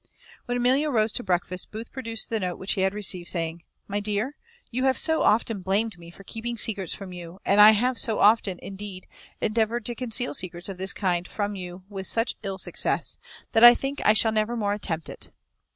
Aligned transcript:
When 0.47 0.57
Amelia 0.57 0.89
rose 0.89 1.11
to 1.11 1.23
breakfast, 1.23 1.69
Booth 1.69 1.91
produced 1.91 2.31
the 2.31 2.39
note 2.39 2.57
which 2.57 2.73
he 2.73 2.81
had 2.81 2.95
received, 2.95 3.29
saying, 3.29 3.61
"My 3.87 3.99
dear, 3.99 4.35
you 4.71 4.85
have 4.85 4.97
so 4.97 5.21
often 5.21 5.61
blamed 5.61 5.99
me 5.99 6.09
for 6.09 6.23
keeping 6.23 6.57
secrets 6.57 6.95
from 6.95 7.13
you, 7.13 7.39
and 7.45 7.61
I 7.61 7.73
have 7.73 7.99
so 7.99 8.17
often, 8.17 8.57
indeed, 8.63 9.05
endeavoured 9.41 9.85
to 9.85 9.93
conceal 9.93 10.33
secrets 10.33 10.69
of 10.69 10.77
this 10.77 10.91
kind 10.93 11.27
from 11.27 11.55
you 11.55 11.83
with 11.87 12.07
such 12.07 12.33
ill 12.41 12.57
success, 12.57 13.19
that 13.51 13.63
I 13.63 13.75
think 13.75 14.01
I 14.03 14.13
shall 14.13 14.31
never 14.31 14.57
more 14.57 14.73
attempt 14.73 15.07
it." 15.07 15.29